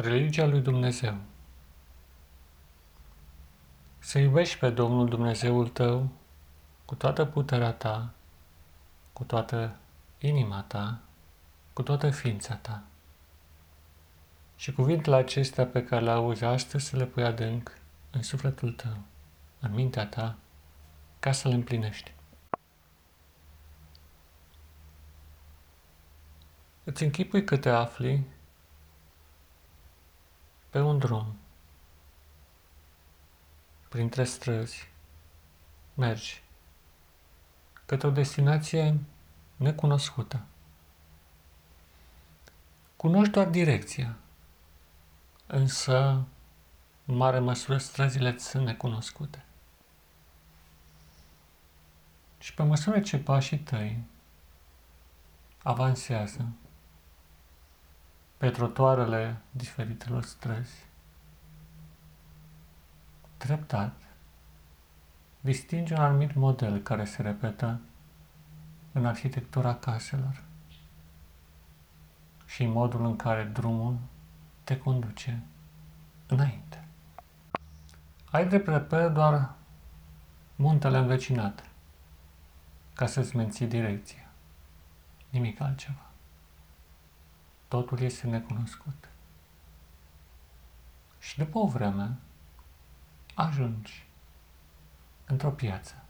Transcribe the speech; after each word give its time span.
Religia 0.00 0.46
lui 0.46 0.60
Dumnezeu 0.60 1.16
Să 3.98 4.18
iubești 4.18 4.58
pe 4.58 4.70
Domnul 4.70 5.08
Dumnezeul 5.08 5.68
tău 5.68 6.08
cu 6.84 6.94
toată 6.94 7.24
puterea 7.24 7.72
ta, 7.72 8.10
cu 9.12 9.24
toată 9.24 9.76
inima 10.18 10.62
ta, 10.62 11.00
cu 11.72 11.82
toată 11.82 12.10
ființa 12.10 12.54
ta. 12.54 12.82
Și 14.56 14.72
cuvintele 14.72 15.16
acestea 15.16 15.66
pe 15.66 15.84
care 15.84 16.04
le 16.04 16.10
auzi 16.10 16.44
astăzi 16.44 16.86
să 16.86 16.96
le 16.96 17.06
pui 17.06 17.24
adânc 17.24 17.78
în 18.10 18.22
sufletul 18.22 18.72
tău, 18.72 18.96
în 19.60 19.74
mintea 19.74 20.06
ta, 20.06 20.36
ca 21.18 21.32
să 21.32 21.48
le 21.48 21.54
împlinești. 21.54 22.12
Îți 26.84 27.02
închipui 27.02 27.44
că 27.44 27.56
te 27.56 27.68
afli 27.68 28.26
pe 30.70 30.80
un 30.80 30.98
drum, 30.98 31.34
printre 33.88 34.24
străzi, 34.24 34.88
mergi 35.94 36.42
către 37.86 38.06
o 38.06 38.10
destinație 38.10 38.98
necunoscută. 39.56 40.44
Cunoști 42.96 43.32
doar 43.32 43.48
direcția, 43.48 44.16
însă, 45.46 46.24
în 47.04 47.14
mare 47.14 47.38
măsură, 47.38 47.78
străzile 47.78 48.38
sunt 48.38 48.64
necunoscute. 48.64 49.44
Și 52.38 52.54
pe 52.54 52.62
măsură 52.62 53.00
ce 53.00 53.18
pașii 53.18 53.58
tăi 53.58 54.02
avansează, 55.62 56.48
pe 58.40 58.50
trotuarele 58.50 59.36
diferitelor 59.50 60.22
străzi. 60.22 60.84
Treptat, 63.36 63.92
distinge 65.40 65.94
un 65.94 66.00
anumit 66.00 66.34
model 66.34 66.78
care 66.78 67.04
se 67.04 67.22
repetă 67.22 67.80
în 68.92 69.06
arhitectura 69.06 69.74
caselor 69.74 70.42
și 72.46 72.62
în 72.62 72.70
modul 72.70 73.04
în 73.04 73.16
care 73.16 73.44
drumul 73.44 73.98
te 74.64 74.78
conduce 74.78 75.42
înainte. 76.26 76.84
Ai 78.30 78.48
drept 78.48 78.66
reper 78.66 79.08
doar 79.08 79.54
muntele 80.56 80.98
învecinat 80.98 81.64
ca 82.94 83.06
să-ți 83.06 83.36
menții 83.36 83.66
direcția. 83.66 84.30
Nimic 85.30 85.60
altceva 85.60 86.09
totul 87.70 88.00
este 88.00 88.26
necunoscut. 88.26 89.08
Și 91.18 91.38
după 91.38 91.58
o 91.58 91.66
vreme, 91.66 92.18
ajungi 93.34 94.06
într-o 95.26 95.50
piață 95.50 96.04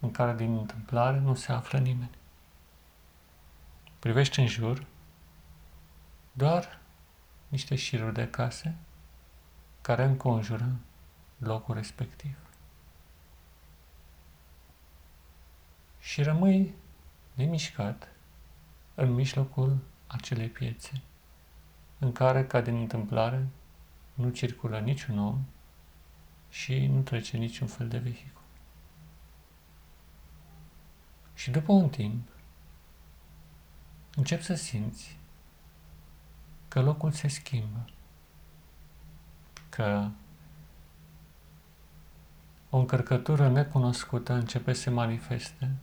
în 0.00 0.10
care 0.10 0.34
din 0.34 0.56
întâmplare 0.56 1.18
nu 1.18 1.34
se 1.34 1.52
află 1.52 1.78
nimeni. 1.78 2.18
Privești 3.98 4.40
în 4.40 4.46
jur, 4.46 4.86
doar 6.32 6.80
niște 7.48 7.74
șiruri 7.74 8.14
de 8.14 8.30
case 8.30 8.76
care 9.80 10.04
înconjură 10.04 10.76
locul 11.38 11.74
respectiv. 11.74 12.36
Și 16.00 16.22
rămâi 16.22 16.74
nemișcat 17.34 18.08
în 18.94 19.12
mijlocul 19.12 19.78
acelei 20.12 20.48
piețe, 20.48 21.02
în 21.98 22.12
care, 22.12 22.46
ca 22.46 22.60
din 22.60 22.76
întâmplare, 22.76 23.48
nu 24.14 24.30
circulă 24.30 24.78
niciun 24.78 25.18
om 25.18 25.38
și 26.48 26.86
nu 26.86 27.00
trece 27.00 27.36
niciun 27.36 27.66
fel 27.66 27.88
de 27.88 27.98
vehicul. 27.98 28.42
Și 31.34 31.50
după 31.50 31.72
un 31.72 31.88
timp, 31.88 32.28
încep 34.16 34.42
să 34.42 34.54
simți 34.54 35.18
că 36.68 36.80
locul 36.80 37.10
se 37.10 37.28
schimbă, 37.28 37.84
că 39.68 40.08
o 42.70 42.78
încărcătură 42.78 43.48
necunoscută 43.48 44.32
începe 44.32 44.72
să 44.72 44.80
se 44.80 44.90
manifeste 44.90 45.76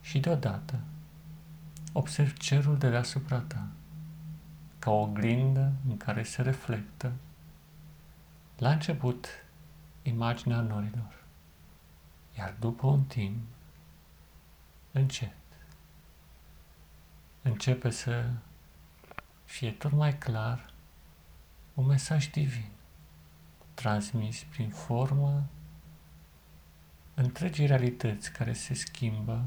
și 0.00 0.20
deodată 0.20 0.80
Observ 1.92 2.32
cerul 2.32 2.78
de 2.78 2.90
deasupra 2.90 3.38
ta, 3.38 3.66
ca 4.78 4.90
o 4.90 5.00
oglindă 5.00 5.72
în 5.88 5.96
care 5.96 6.22
se 6.22 6.42
reflectă, 6.42 7.12
la 8.58 8.70
început, 8.70 9.28
imaginea 10.02 10.60
norilor, 10.60 11.24
iar 12.38 12.54
după 12.58 12.86
un 12.86 13.04
timp, 13.04 13.42
încet, 14.92 15.36
începe 17.42 17.90
să 17.90 18.30
fie 19.44 19.70
tot 19.70 19.92
mai 19.92 20.18
clar 20.18 20.72
un 21.74 21.86
mesaj 21.86 22.26
divin, 22.30 22.70
transmis 23.74 24.42
prin 24.42 24.70
formă 24.70 25.44
întregii 27.14 27.66
realități 27.66 28.32
care 28.32 28.52
se 28.52 28.74
schimbă 28.74 29.44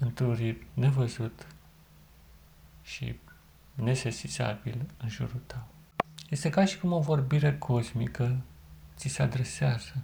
într-un 0.00 0.34
ritm 0.34 0.66
nevăzut 0.74 1.46
și 2.82 3.18
nesesizabil 3.74 4.90
în 4.98 5.08
jurul 5.08 5.40
tău. 5.46 5.66
Este 6.28 6.50
ca 6.50 6.64
și 6.64 6.78
cum 6.78 6.92
o 6.92 7.00
vorbire 7.00 7.58
cosmică 7.58 8.40
ți 8.96 9.08
se 9.08 9.22
adresează 9.22 10.02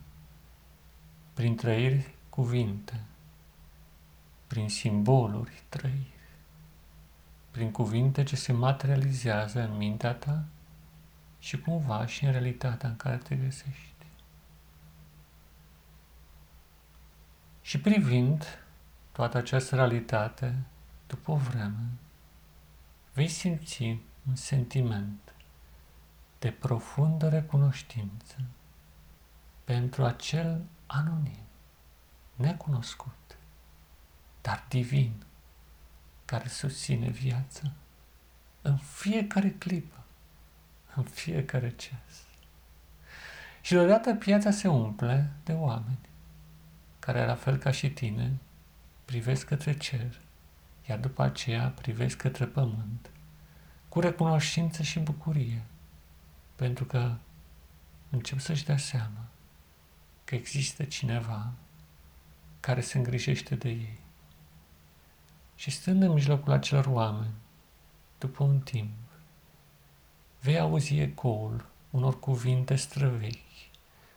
prin 1.34 1.56
trăiri 1.56 2.14
cuvinte, 2.28 3.00
prin 4.46 4.68
simboluri 4.68 5.62
trăiri, 5.68 6.14
prin 7.50 7.70
cuvinte 7.70 8.22
ce 8.22 8.36
se 8.36 8.52
materializează 8.52 9.60
în 9.60 9.76
mintea 9.76 10.12
ta 10.12 10.44
și 11.38 11.60
cumva 11.60 12.06
și 12.06 12.24
în 12.24 12.30
realitatea 12.30 12.88
în 12.88 12.96
care 12.96 13.16
te 13.16 13.34
găsești. 13.34 13.94
Și 17.62 17.80
privind 17.80 18.65
toată 19.16 19.36
această 19.36 19.74
realitate, 19.74 20.54
după 21.06 21.30
o 21.30 21.36
vreme, 21.36 21.88
vei 23.12 23.28
simți 23.28 23.82
un 24.28 24.34
sentiment 24.34 25.34
de 26.38 26.50
profundă 26.50 27.28
recunoștință 27.28 28.36
pentru 29.64 30.04
acel 30.04 30.64
anonim, 30.86 31.44
necunoscut, 32.34 33.36
dar 34.42 34.64
divin, 34.68 35.22
care 36.24 36.48
susține 36.48 37.08
viața 37.08 37.72
în 38.62 38.76
fiecare 38.76 39.50
clipă, 39.50 40.04
în 40.94 41.02
fiecare 41.02 41.70
ceas. 41.76 42.24
Și 43.60 43.72
deodată 43.72 44.14
piața 44.14 44.50
se 44.50 44.68
umple 44.68 45.32
de 45.44 45.52
oameni 45.52 46.08
care, 46.98 47.26
la 47.26 47.34
fel 47.34 47.56
ca 47.56 47.70
și 47.70 47.90
tine, 47.90 48.38
privesc 49.06 49.46
către 49.46 49.76
cer, 49.76 50.20
iar 50.88 50.98
după 50.98 51.22
aceea 51.22 51.68
privesc 51.68 52.16
către 52.16 52.44
pământ, 52.44 53.10
cu 53.88 54.00
recunoștință 54.00 54.82
și 54.82 54.98
bucurie, 54.98 55.62
pentru 56.56 56.84
că 56.84 57.14
încep 58.10 58.38
să-și 58.38 58.64
dea 58.64 58.76
seama 58.76 59.26
că 60.24 60.34
există 60.34 60.84
cineva 60.84 61.52
care 62.60 62.80
se 62.80 62.98
îngrijește 62.98 63.54
de 63.54 63.68
ei. 63.68 64.00
Și 65.54 65.70
stând 65.70 66.02
în 66.02 66.12
mijlocul 66.12 66.52
acelor 66.52 66.86
oameni, 66.86 67.34
după 68.18 68.42
un 68.42 68.60
timp, 68.60 68.94
vei 70.40 70.58
auzi 70.58 70.98
ecoul 70.98 71.66
unor 71.90 72.18
cuvinte 72.18 72.74
străvechi, 72.74 73.70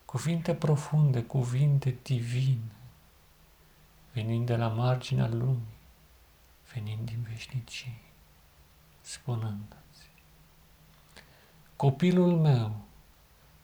cuvinte 0.05 0.53
profunde, 0.55 1.23
cuvinte 1.23 1.97
divine, 2.03 2.71
venind 4.21 4.45
de 4.45 4.55
la 4.55 4.67
marginea 4.67 5.27
lumii, 5.27 5.77
venind 6.73 7.05
din 7.05 7.25
veșnicii, 7.29 8.01
spunându-ți, 9.01 10.07
Copilul 11.75 12.37
meu, 12.37 12.81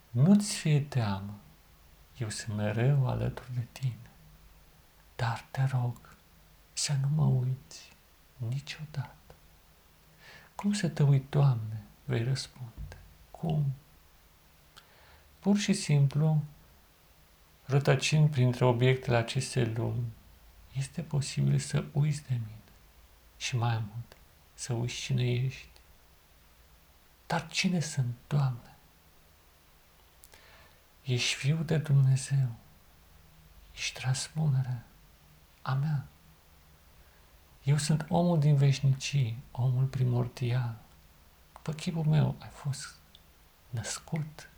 nu-ți 0.09 0.55
fie 0.55 0.81
teamă, 0.81 1.39
eu 2.17 2.29
sunt 2.29 2.57
mereu 2.57 3.07
alături 3.07 3.53
de 3.53 3.67
tine, 3.71 4.09
dar 5.15 5.45
te 5.51 5.63
rog 5.63 6.15
să 6.73 6.93
nu 7.01 7.07
mă 7.15 7.25
uiți 7.25 7.93
niciodată. 8.37 9.35
Cum 10.55 10.73
să 10.73 10.89
te 10.89 11.03
uit, 11.03 11.29
Doamne, 11.29 11.83
vei 12.05 12.23
răspunde. 12.23 12.97
Cum? 13.31 13.65
Pur 15.39 15.57
și 15.57 15.73
simplu, 15.73 16.43
rătăcind 17.65 18.29
printre 18.29 18.65
obiectele 18.65 19.17
acestei 19.17 19.73
lumi, 19.73 20.13
este 20.77 21.01
posibil 21.01 21.59
să 21.59 21.85
uiți 21.91 22.23
de 22.23 22.33
mine 22.33 22.59
și 23.37 23.55
mai 23.55 23.77
mult, 23.77 24.17
să 24.53 24.73
uiți 24.73 24.95
cine 24.95 25.31
ești. 25.31 25.69
Dar 27.27 27.47
cine 27.47 27.79
sunt, 27.79 28.15
Doamne? 28.27 28.75
Ești 31.03 31.35
Fiul 31.35 31.65
de 31.65 31.77
Dumnezeu. 31.77 32.55
Ești 33.73 33.99
transpunerea 33.99 34.85
a 35.61 35.73
mea. 35.73 36.07
Eu 37.63 37.77
sunt 37.77 38.05
omul 38.09 38.39
din 38.39 38.55
veșnicii, 38.55 39.43
omul 39.51 39.85
primordial. 39.85 40.75
După 41.53 41.73
chipul 41.73 42.03
meu 42.03 42.35
ai 42.39 42.49
fost 42.49 42.95
născut. 43.69 44.49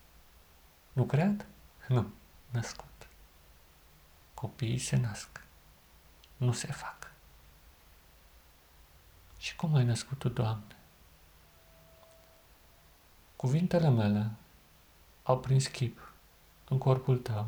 Nu 0.94 1.06
cred? 1.06 1.46
Nu, 1.88 2.14
născut. 2.50 3.08
Copiii 4.34 4.78
se 4.78 4.96
nasc, 4.96 5.47
nu 6.38 6.52
se 6.52 6.68
fac. 6.68 7.12
Și 9.38 9.56
cum 9.56 9.76
ai 9.76 9.84
născut 9.84 10.20
tu, 10.20 10.30
Doamne? 10.30 10.76
Cuvintele 13.36 13.90
mele 13.90 14.32
au 15.24 15.40
prins 15.40 15.68
chip 15.68 16.12
în 16.70 16.78
corpul 16.78 17.18
tău 17.18 17.48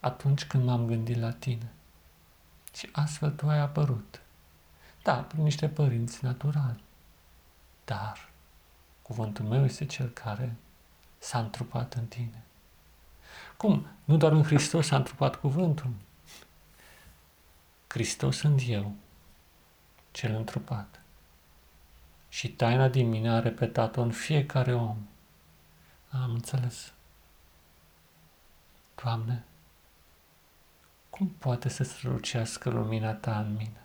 atunci 0.00 0.44
când 0.44 0.64
m-am 0.64 0.86
gândit 0.86 1.16
la 1.16 1.32
tine. 1.32 1.72
Și 2.74 2.88
astfel 2.92 3.30
tu 3.30 3.48
ai 3.48 3.58
apărut. 3.58 4.20
Da, 5.02 5.14
prin 5.14 5.42
niște 5.42 5.68
părinți 5.68 6.24
naturali. 6.24 6.82
Dar 7.84 8.30
cuvântul 9.02 9.44
meu 9.44 9.64
este 9.64 9.86
cel 9.86 10.08
care 10.08 10.56
s-a 11.18 11.38
întrupat 11.38 11.94
în 11.94 12.06
tine. 12.06 12.42
Cum? 13.56 13.86
Nu 14.04 14.16
doar 14.16 14.32
în 14.32 14.42
Hristos 14.42 14.86
s-a 14.86 14.96
întrupat 14.96 15.36
cuvântul. 15.36 15.90
Hristos 17.92 18.36
sunt 18.36 18.62
eu, 18.66 18.94
cel 20.10 20.34
întrupat. 20.34 21.00
Și 22.28 22.48
taina 22.48 22.88
din 22.88 23.08
mine 23.08 23.30
a 23.30 23.40
repetat-o 23.40 24.00
în 24.00 24.10
fiecare 24.10 24.74
om. 24.74 24.96
Am 26.10 26.30
înțeles. 26.30 26.92
Doamne, 29.02 29.44
cum 31.10 31.28
poate 31.28 31.68
să 31.68 31.82
strălucească 31.82 32.70
lumina 32.70 33.12
Ta 33.12 33.38
în 33.38 33.52
mine? 33.52 33.82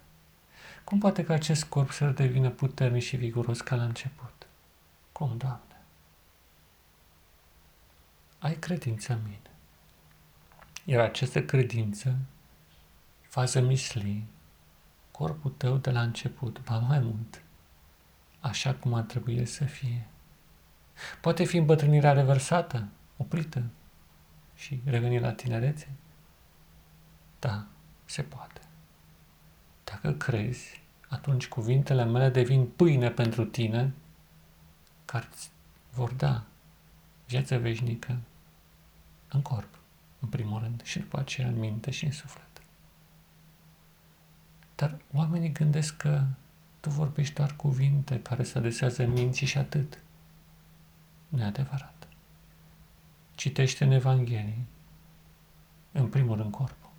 Cum 0.83 0.99
poate 0.99 1.23
ca 1.23 1.33
acest 1.33 1.63
corp 1.63 1.91
să 1.91 2.05
devină 2.05 2.49
puternic 2.49 3.03
și 3.03 3.15
viguros 3.15 3.61
ca 3.61 3.75
la 3.75 3.83
început? 3.83 4.47
Cum, 5.11 5.37
Doamne? 5.37 5.81
Ai 8.39 8.55
credință 8.55 9.13
în 9.13 9.19
mine. 9.23 9.51
Iar 10.83 11.03
această 11.03 11.43
credință 11.43 12.17
fază 13.37 13.61
misli 13.61 14.25
corpul 15.11 15.51
tău 15.51 15.77
de 15.77 15.91
la 15.91 16.01
început, 16.01 16.63
ba 16.63 16.77
mai 16.77 16.99
mult, 16.99 17.41
așa 18.39 18.73
cum 18.73 18.93
ar 18.93 19.03
trebui 19.03 19.45
să 19.45 19.63
fie. 19.63 20.07
Poate 21.21 21.43
fi 21.43 21.57
îmbătrânirea 21.57 22.13
reversată, 22.13 22.87
oprită 23.17 23.63
și 24.55 24.81
reveni 24.85 25.19
la 25.19 25.33
tinerețe? 25.33 25.89
Da, 27.39 27.67
se 28.05 28.21
poate. 28.21 28.61
Dacă 29.83 30.11
crezi, 30.13 30.83
atunci 31.09 31.47
cuvintele 31.47 32.05
mele 32.05 32.29
devin 32.29 32.67
pâine 32.67 33.09
pentru 33.09 33.45
tine, 33.45 33.93
care 35.05 35.27
îți 35.31 35.51
vor 35.91 36.13
da 36.13 36.43
viață 37.27 37.57
veșnică 37.57 38.17
în 39.27 39.41
corp, 39.41 39.79
în 40.19 40.27
primul 40.27 40.59
rând, 40.59 40.83
și 40.83 40.99
după 40.99 41.19
aceea 41.19 41.47
în 41.47 41.59
minte 41.59 41.91
și 41.91 42.05
în 42.05 42.11
suflet. 42.11 42.46
Dar 44.77 44.97
oamenii 45.13 45.51
gândesc 45.51 45.97
că 45.97 46.23
tu 46.79 46.89
vorbești 46.89 47.33
doar 47.33 47.55
cuvinte 47.55 48.21
care 48.21 48.43
se 48.43 48.57
adesează 48.57 49.03
în 49.03 49.11
minții 49.11 49.45
și 49.45 49.57
atât. 49.57 50.01
Nu 51.27 51.41
e 51.41 51.43
adevărat. 51.43 52.07
Citește 53.35 53.83
în 53.83 53.91
Evanghelie, 53.91 54.65
în 55.91 56.07
primul 56.07 56.37
rând 56.37 56.51
corpul, 56.51 56.89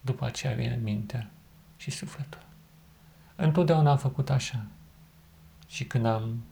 după 0.00 0.24
aceea 0.24 0.54
vine 0.54 0.76
mintea 0.76 1.30
și 1.76 1.90
sufletul. 1.90 2.44
Întotdeauna 3.36 3.90
am 3.90 3.98
făcut 3.98 4.30
așa. 4.30 4.66
Și 5.68 5.84
când 5.84 6.04
am 6.04 6.42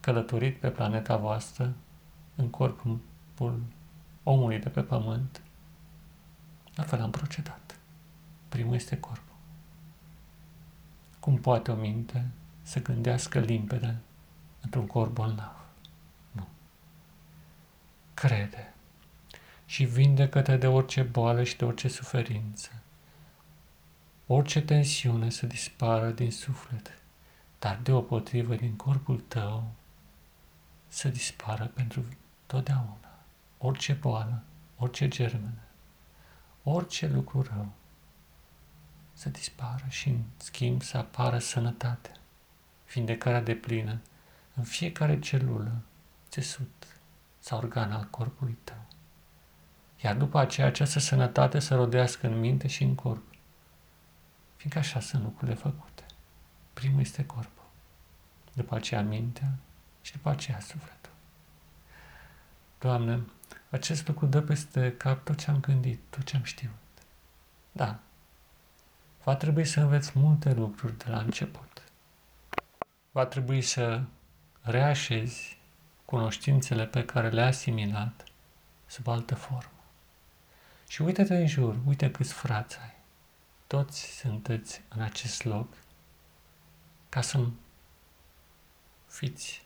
călătorit 0.00 0.58
pe 0.58 0.70
planeta 0.70 1.16
voastră, 1.16 1.74
în 2.34 2.48
corpul 2.48 3.00
omului 4.22 4.58
de 4.58 4.68
pe 4.68 4.82
pământ, 4.82 5.42
la 6.74 6.82
fel 6.82 7.00
am 7.00 7.10
procedat. 7.10 7.78
Primul 8.48 8.74
este 8.74 9.00
corpul. 9.00 9.29
Cum 11.20 11.36
poate 11.36 11.70
o 11.70 11.74
minte 11.74 12.26
să 12.62 12.82
gândească 12.82 13.38
limpede 13.38 13.96
într-un 14.60 14.86
corp 14.86 15.12
bolnav? 15.12 15.64
Nu. 16.32 16.46
Crede 18.14 18.74
și 19.66 19.84
vindecă-te 19.84 20.56
de 20.56 20.66
orice 20.66 21.02
boală 21.02 21.42
și 21.42 21.56
de 21.56 21.64
orice 21.64 21.88
suferință. 21.88 22.70
Orice 24.26 24.62
tensiune 24.62 25.30
să 25.30 25.46
dispară 25.46 26.10
din 26.10 26.30
suflet, 26.30 27.02
dar 27.58 27.78
deopotrivă 27.82 28.54
din 28.54 28.76
corpul 28.76 29.20
tău 29.28 29.70
să 30.88 31.08
dispară 31.08 31.64
pentru 31.74 32.04
totdeauna. 32.46 33.18
Orice 33.58 33.92
boală, 33.92 34.42
orice 34.76 35.08
germene, 35.08 35.62
orice 36.62 37.08
lucru 37.08 37.42
rău 37.42 37.72
să 39.20 39.28
dispară 39.28 39.84
și 39.88 40.08
în 40.08 40.22
schimb 40.36 40.82
să 40.82 40.96
apară 40.96 41.38
sănătatea, 41.38 42.16
vindecarea 42.92 43.40
de 43.40 43.54
plină 43.54 44.00
în 44.54 44.62
fiecare 44.62 45.18
celulă, 45.18 45.72
țesut 46.28 46.86
sau 47.38 47.58
organ 47.58 47.92
al 47.92 48.06
corpului 48.10 48.58
tău. 48.64 48.86
Iar 50.02 50.16
după 50.16 50.38
aceea 50.38 50.66
această 50.66 50.98
sănătate 50.98 51.58
să 51.58 51.74
rodească 51.74 52.26
în 52.26 52.38
minte 52.38 52.68
și 52.68 52.82
în 52.82 52.94
corp, 52.94 53.22
fiindcă 54.56 54.78
așa 54.78 55.00
sunt 55.00 55.22
lucrurile 55.22 55.56
făcute. 55.56 56.04
Primul 56.72 57.00
este 57.00 57.26
corpul, 57.26 57.68
după 58.52 58.74
aceea 58.74 59.02
mintea 59.02 59.52
și 60.00 60.12
după 60.12 60.30
aceea 60.30 60.60
sufletul. 60.60 61.12
Doamne, 62.78 63.20
acest 63.70 64.06
lucru 64.06 64.26
dă 64.26 64.40
peste 64.40 64.96
cap 64.96 65.24
tot 65.24 65.38
ce 65.38 65.50
am 65.50 65.60
gândit, 65.60 66.00
tot 66.10 66.24
ce 66.24 66.36
am 66.36 66.42
știut. 66.42 66.70
Da, 67.72 68.00
va 69.24 69.36
trebui 69.36 69.64
să 69.64 69.80
înveți 69.80 70.18
multe 70.18 70.52
lucruri 70.52 70.98
de 70.98 71.10
la 71.10 71.18
început. 71.18 71.82
Va 73.10 73.26
trebui 73.26 73.62
să 73.62 74.02
reașezi 74.60 75.58
cunoștințele 76.04 76.86
pe 76.86 77.04
care 77.04 77.28
le-ai 77.28 77.48
asimilat 77.48 78.24
sub 78.86 79.08
altă 79.08 79.34
formă. 79.34 79.72
Și 80.88 81.02
uite-te 81.02 81.36
în 81.36 81.46
jur, 81.46 81.76
uite 81.86 82.10
câți 82.10 82.32
frați 82.32 82.78
ai. 82.82 82.94
Toți 83.66 84.18
sunteți 84.18 84.82
în 84.88 85.00
acest 85.02 85.44
loc 85.44 85.68
ca 87.08 87.20
să 87.20 87.46
fiți 89.06 89.62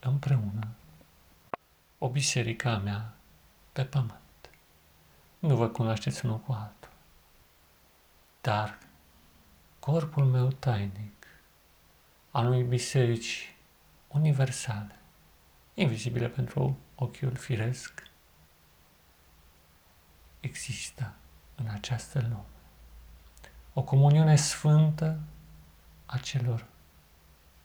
împreună 0.00 0.68
o 1.98 2.08
biserică 2.08 2.68
a 2.68 2.78
mea 2.78 3.14
pe 3.72 3.84
pământ. 3.84 4.50
Nu 5.38 5.56
vă 5.56 5.68
cunoașteți 5.68 6.24
unul 6.24 6.38
cu 6.38 6.52
altul. 6.52 6.91
Dar 8.42 8.78
corpul 9.78 10.24
meu 10.24 10.48
tainic 10.48 11.26
al 12.30 12.46
unui 12.46 12.62
biserici 12.62 13.56
universale, 14.08 14.98
invizibile 15.74 16.28
pentru 16.28 16.78
ochiul 16.94 17.34
firesc, 17.34 18.10
există 20.40 21.14
în 21.54 21.68
această 21.68 22.20
lume. 22.20 22.44
O 23.72 23.82
comuniune 23.82 24.36
sfântă 24.36 25.20
a 26.06 26.18
celor 26.18 26.66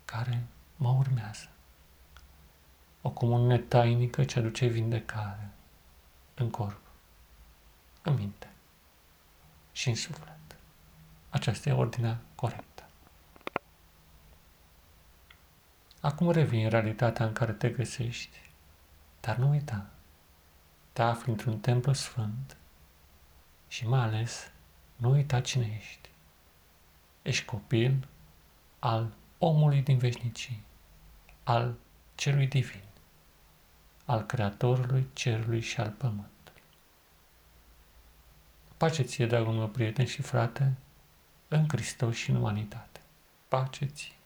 care 0.05 0.47
mă 0.75 0.89
urmează. 0.89 1.49
O 3.01 3.09
comuniune 3.09 3.57
tainică 3.57 4.23
ce 4.23 4.39
aduce 4.39 4.65
vindecare 4.65 5.49
în 6.35 6.49
corp, 6.49 6.81
în 8.01 8.13
minte 8.13 8.49
și 9.71 9.89
în 9.89 9.95
suflet. 9.95 10.46
Aceasta 11.29 11.69
e 11.69 11.73
ordinea 11.73 12.19
corectă. 12.35 12.89
Acum 16.01 16.31
revin 16.31 16.63
în 16.63 16.69
realitatea 16.69 17.25
în 17.25 17.33
care 17.33 17.51
te 17.53 17.69
găsești, 17.69 18.51
dar 19.19 19.35
nu 19.35 19.49
uita, 19.49 19.89
te 20.93 21.01
afli 21.01 21.31
într-un 21.31 21.59
templu 21.59 21.93
sfânt 21.93 22.57
și 23.67 23.87
mai 23.87 23.99
ales 23.99 24.51
nu 24.95 25.09
uita 25.09 25.41
cine 25.41 25.75
ești. 25.77 26.09
Ești 27.21 27.45
copil 27.45 28.07
al 28.79 29.13
omului 29.37 29.81
din 29.81 29.97
veșnicii, 29.97 30.63
al 31.43 31.75
celui 32.15 32.47
divin, 32.47 32.83
al 34.05 34.25
Creatorului 34.25 35.07
cerului 35.13 35.59
și 35.59 35.79
al 35.79 35.89
pământului. 35.89 36.61
Pace 38.77 39.01
ție, 39.03 39.25
dragul 39.25 39.53
meu 39.53 39.67
prieten 39.67 40.05
și 40.05 40.21
frate, 40.21 40.73
în 41.47 41.65
Hristos 41.67 42.15
și 42.15 42.29
în 42.29 42.35
umanitate. 42.35 42.99
Pace 43.47 43.85
ție! 43.85 44.16